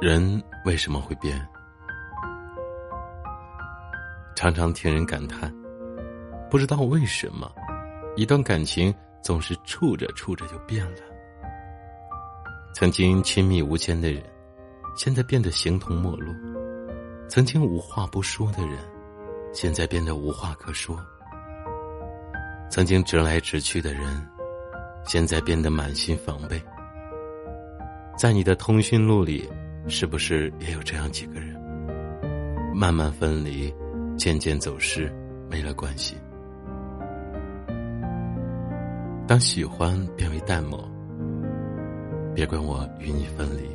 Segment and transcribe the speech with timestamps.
[0.00, 1.40] 人为什么会变？
[4.34, 5.54] 常常听人感叹，
[6.50, 7.50] 不知道为什么，
[8.16, 10.98] 一段感情总是处着处着就变了。
[12.74, 14.22] 曾经亲密无间的人，
[14.96, 16.32] 现在变得形同陌路；
[17.28, 18.76] 曾经无话不说的人，
[19.52, 20.96] 现在变得无话可说；
[22.68, 24.28] 曾经直来直去的人，
[25.06, 26.60] 现在变得满心防备。
[28.18, 29.48] 在你的通讯录里。
[29.86, 31.54] 是不是也有这样几个人，
[32.74, 33.72] 慢慢分离，
[34.16, 35.12] 渐渐走失，
[35.50, 36.16] 没了关系。
[39.26, 40.82] 当喜欢变为淡漠，
[42.34, 43.68] 别怪我与你分离。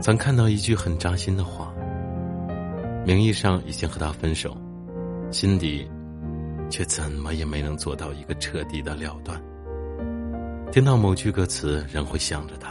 [0.00, 1.72] 曾看到一句很扎心的话，
[3.06, 4.56] 名义上已经和他分手，
[5.30, 5.88] 心底
[6.68, 9.40] 却怎么也没能做到一个彻底的了断。
[10.70, 12.67] 听到某句歌词，仍会想着他。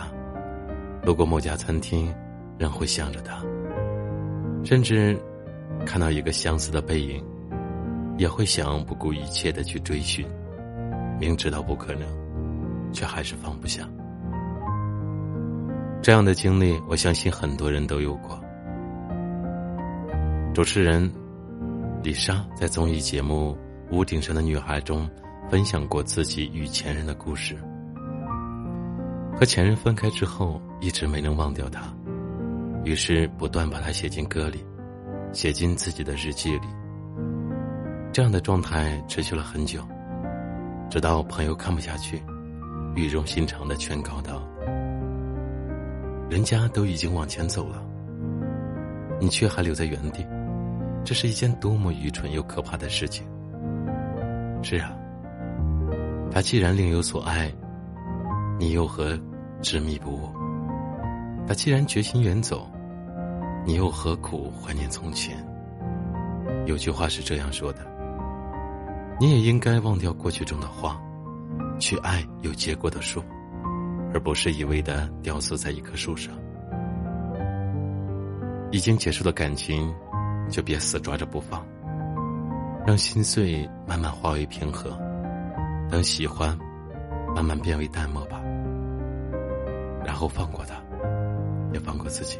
[1.07, 2.13] 路过某家餐厅，
[2.59, 3.41] 仍会想着他；
[4.65, 5.17] 甚至
[5.85, 7.23] 看到一个相似的背影，
[8.17, 10.27] 也会想不顾一切的去追寻。
[11.17, 12.01] 明知道不可能，
[12.91, 13.87] 却还是放不下。
[16.01, 18.37] 这样的经历，我相信很多人都有过。
[20.53, 21.09] 主持人
[22.03, 23.57] 李莎在综艺节目
[23.95, 25.09] 《屋顶上的女孩》中
[25.49, 27.55] 分享过自己与前任的故事。
[29.39, 31.93] 和前任分开之后，一直没能忘掉他，
[32.83, 34.65] 于是不断把他写进歌里，
[35.31, 36.67] 写进自己的日记里。
[38.11, 39.79] 这样的状态持续了很久，
[40.89, 42.19] 直到朋友看不下去，
[42.95, 44.41] 语重心长的劝告道
[46.31, 47.79] ：“人家都已经往前走了，
[49.19, 50.25] 你却还留在原地，
[51.05, 53.23] 这是一件多么愚蠢又可怕的事情。”
[54.63, 54.97] 是啊，
[56.31, 57.51] 他既然另有所爱。
[58.59, 59.17] 你又何
[59.61, 60.29] 执迷不悟？
[61.47, 62.69] 他既然决心远走，
[63.65, 65.37] 你又何苦怀念从前？
[66.65, 67.81] 有句话是这样说的：
[69.19, 70.99] 你也应该忘掉过去中的花，
[71.79, 73.23] 去爱有结果的树，
[74.13, 76.33] 而不是一味的吊死在一棵树上。
[78.71, 79.93] 已经结束的感情，
[80.49, 81.65] 就别死抓着不放，
[82.85, 84.97] 让心碎慢慢化为平和，
[85.89, 86.57] 等喜欢
[87.33, 88.41] 慢慢变为淡漠吧。
[90.07, 90.75] 然后放过他，
[91.73, 92.39] 也放过自己。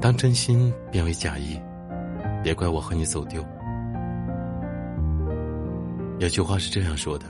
[0.00, 1.60] 当真心变为假意，
[2.40, 3.44] 别怪我和你走丢。
[6.20, 7.26] 有句话是这样说的：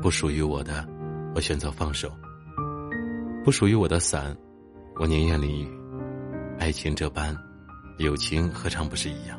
[0.00, 0.86] 不属于我的，
[1.34, 2.08] 我选择放手；
[3.44, 4.34] 不属于我的伞，
[5.00, 5.68] 我宁愿淋雨。
[6.60, 7.36] 爱情这般，
[7.98, 9.36] 友情何尝不是一样？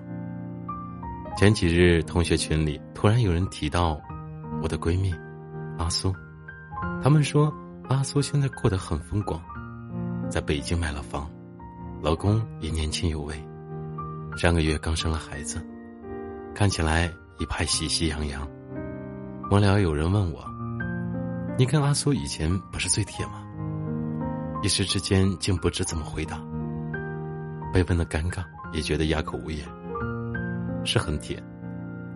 [1.37, 3.97] 前几日同学群里突然有人提到
[4.61, 5.15] 我的闺蜜
[5.77, 6.13] 阿苏，
[7.01, 7.49] 他们说。
[7.89, 9.41] 阿苏现在过得很风光，
[10.29, 11.27] 在北京买了房，
[12.03, 13.35] 老公也年轻有为，
[14.37, 15.59] 上个月刚生了孩子，
[16.53, 18.47] 看起来一派喜气洋洋。
[19.49, 20.45] 末了有人问我
[21.57, 23.43] ：“你跟阿苏以前不是最铁吗？”
[24.61, 26.39] 一时之间竟不知怎么回答，
[27.73, 29.67] 被问的尴尬，也觉得哑口无言。
[30.85, 31.41] 是很铁，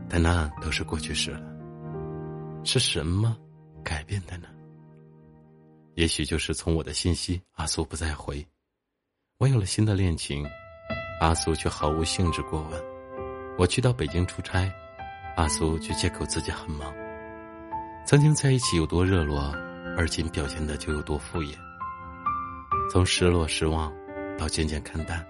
[0.07, 1.41] 但那都是过去式了。
[2.63, 3.35] 是什么
[3.83, 4.47] 改变的呢？
[5.95, 8.43] 也许就是从我的信息，阿苏不再回；
[9.37, 10.43] 我有了新的恋情，
[11.21, 12.81] 阿苏却毫无兴致过问；
[13.59, 14.73] 我去到北京出差，
[15.35, 16.91] 阿苏却借口自己很忙。
[18.07, 19.39] 曾经在一起有多热络，
[19.95, 21.53] 而今表现的就有多敷衍。
[22.91, 23.93] 从失落失望，
[24.35, 25.23] 到渐渐看淡。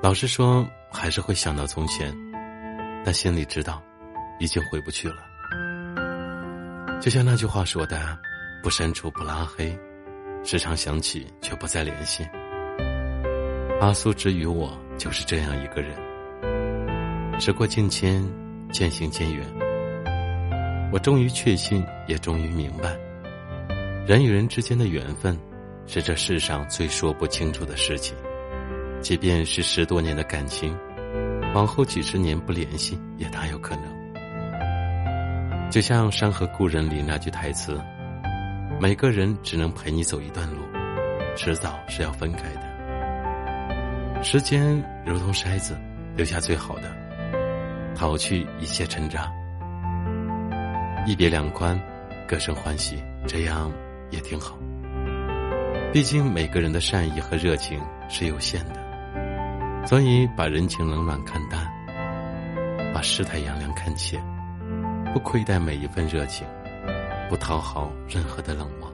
[0.00, 2.16] 老实说，还是会想到从前，
[3.04, 3.82] 但心里知道，
[4.38, 5.31] 已经回不去了。
[7.02, 8.16] 就像那句话说的
[8.62, 9.76] ：“不删除不拉黑，
[10.44, 12.24] 时常想起却不再联系。”
[13.82, 17.40] 阿苏之于我就是这样一个人。
[17.40, 18.24] 时过境迁，
[18.70, 19.44] 渐行渐远。
[20.92, 22.96] 我终于确信，也终于明白，
[24.06, 25.36] 人与人之间的缘分，
[25.88, 28.16] 是这世上最说不清楚的事情。
[29.00, 30.72] 即便是十多年的感情，
[31.52, 34.01] 往后几十年不联系，也大有可能。
[35.72, 37.80] 就像《山河故人》里那句台词
[38.78, 40.58] ：“每个人只能陪你走一段路，
[41.34, 44.22] 迟早是要分开的。
[44.22, 44.76] 时间
[45.06, 45.74] 如同筛子，
[46.14, 46.94] 留下最好的，
[47.96, 49.32] 淘去一切尘渣。
[51.06, 51.80] 一别两宽，
[52.28, 53.72] 各生欢喜，这样
[54.10, 54.58] 也挺好。
[55.90, 57.80] 毕竟每个人的善意和热情
[58.10, 61.66] 是有限的，所以把人情冷暖看淡，
[62.92, 64.22] 把世态炎凉看浅。”
[65.12, 66.46] 不亏待每一份热情，
[67.28, 68.90] 不讨好任何的冷漠。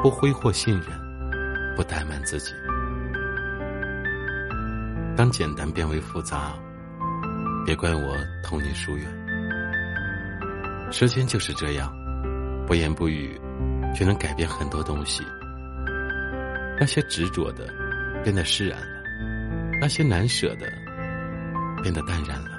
[0.00, 0.86] 不挥霍信任，
[1.76, 2.52] 不怠慢自己。
[5.16, 6.52] 当简单变为复杂，
[7.66, 9.06] 别怪我同你疏远。
[10.92, 11.92] 时间就是这样，
[12.64, 13.40] 不言不语，
[13.92, 15.24] 却能改变很多东西。
[16.78, 17.66] 那些执着的，
[18.22, 18.86] 变得释然了；
[19.80, 20.66] 那些难舍的，
[21.82, 22.51] 变得淡然了；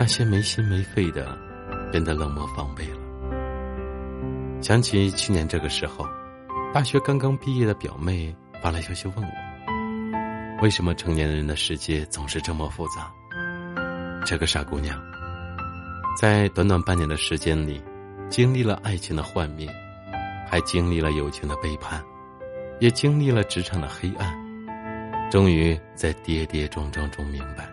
[0.00, 1.38] 那些没心没肺的，
[1.92, 2.96] 变得冷漠防备了。
[4.62, 6.06] 想起去年这个时候，
[6.72, 10.62] 大学刚刚毕业的表妹发来消息问我。
[10.62, 13.12] 为什么成年人的世界总是这么复杂？
[14.24, 14.98] 这个傻姑娘，
[16.18, 17.78] 在短短半年的时间里，
[18.30, 19.68] 经历了爱情的幻灭，
[20.48, 22.02] 还经历了友情的背叛，
[22.78, 24.34] 也经历了职场的黑暗，
[25.30, 27.68] 终于在跌跌撞撞中明白，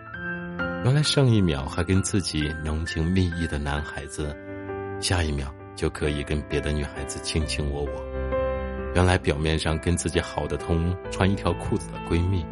[0.84, 4.34] 原来上一秒还跟自己浓情蜜意的男孩子，
[5.00, 7.90] 下一秒就可以跟别的女孩子卿卿我我；
[8.94, 12.46] 原来表面上跟自己好得通穿一条裤子的闺蜜。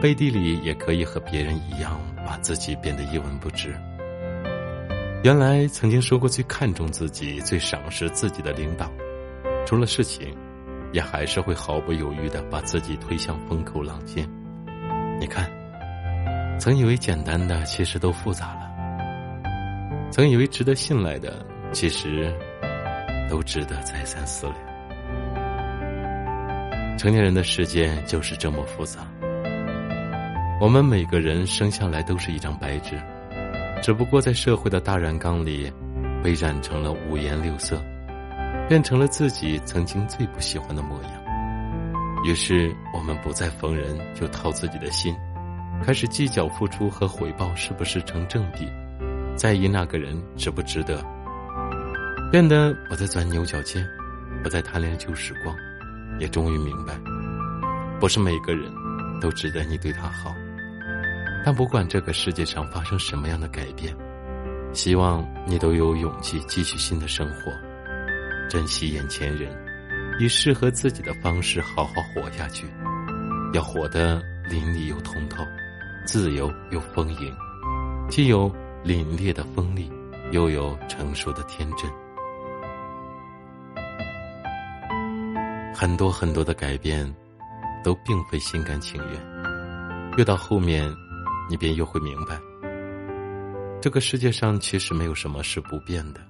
[0.00, 3.74] 背地里也可以和别人一样，把自己变得一文不值。
[5.22, 8.90] 原来曾经说过最看重自己、最赏识自己的领导，
[9.64, 10.36] 出了事情，
[10.92, 14.28] 也还是会毫不犹豫的把自己推向风口浪尖。
[15.18, 15.50] 你看，
[16.58, 18.62] 曾以为简单的，其实都复杂了；
[20.10, 22.34] 曾以为值得信赖的，其实
[23.28, 24.56] 都值得再三思量。
[26.98, 29.06] 成年人的世界就是这么复杂。
[30.60, 32.98] 我们每个人生下来都是一张白纸，
[33.82, 35.70] 只不过在社会的大染缸里，
[36.22, 37.78] 被染成了五颜六色，
[38.66, 41.12] 变成了自己曾经最不喜欢的模样。
[42.24, 45.14] 于是，我们不再逢人就掏自己的心，
[45.84, 48.68] 开始计较付出和回报是不是成正比，
[49.36, 51.04] 在意那个人值不值得，
[52.32, 53.86] 变得不再钻牛角尖，
[54.42, 55.56] 不再贪恋旧时光，
[56.18, 56.98] 也终于明白，
[58.00, 58.72] 不是每个人
[59.20, 60.34] 都值得你对他好。
[61.44, 63.94] 但不管这个世界上发生什么样的改变，
[64.72, 67.52] 希望你都有勇气继续新的生活，
[68.50, 69.56] 珍惜眼前人，
[70.18, 72.66] 以适合自己的方式好好活下去，
[73.52, 74.20] 要活得
[74.50, 75.44] 淋漓又通透，
[76.06, 77.36] 自由又丰盈，
[78.08, 78.48] 既有
[78.84, 79.90] 凛冽的锋利，
[80.30, 81.90] 又有成熟的天真。
[85.74, 87.12] 很多很多的改变，
[87.82, 90.94] 都并非心甘情愿，越到后面。
[91.48, 92.36] 你便又会明白，
[93.80, 96.20] 这个世界上其实没有什么是不变的，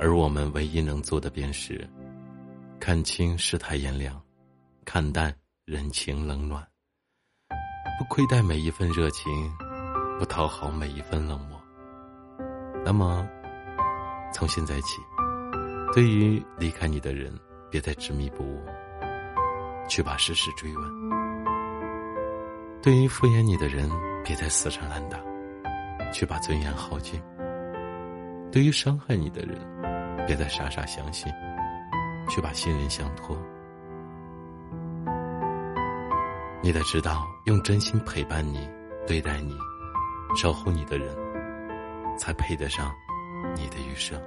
[0.00, 1.84] 而我们唯一能做的便是，
[2.78, 4.22] 看清世态炎凉，
[4.84, 5.34] 看淡
[5.64, 6.64] 人情冷暖，
[7.98, 9.52] 不亏待每一份热情，
[10.18, 11.60] 不讨好每一份冷漠。
[12.84, 13.26] 那么，
[14.32, 15.00] 从现在起，
[15.94, 17.32] 对于离开你的人，
[17.70, 18.62] 别再执迷不悟，
[19.88, 20.84] 去把事实追问。
[22.82, 23.90] 对于敷衍你的人，
[24.22, 25.18] 别再死缠烂打，
[26.12, 27.18] 去把尊严耗尽；
[28.52, 29.58] 对于伤害你的人，
[30.26, 31.32] 别再傻傻相信，
[32.28, 33.36] 去把信任相托。
[36.66, 38.68] 你得知道，用真心陪伴你、
[39.06, 39.56] 对待你、
[40.36, 41.16] 守护你的人，
[42.18, 42.92] 才配得上
[43.54, 44.20] 你的余生。